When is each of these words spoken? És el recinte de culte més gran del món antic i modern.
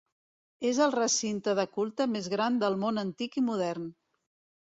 És 0.69 0.77
el 0.85 0.93
recinte 0.95 1.53
de 1.59 1.65
culte 1.75 2.07
més 2.13 2.29
gran 2.35 2.57
del 2.65 2.79
món 2.85 3.03
antic 3.03 3.37
i 3.43 3.45
modern. 3.51 3.85